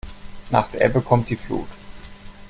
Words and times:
Nach 0.49 0.67
der 0.71 0.81
Ebbe 0.81 0.99
kommt 1.01 1.29
die 1.29 1.35
Flut. 1.35 1.67